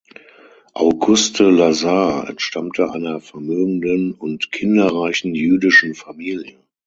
Auguste 0.73 1.47
Lazar 1.51 2.27
entstammte 2.27 2.91
einer 2.91 3.19
vermögenden 3.21 4.15
und 4.15 4.51
kinderreichen 4.51 5.35
jüdischen 5.35 5.93
Familie. 5.93 6.57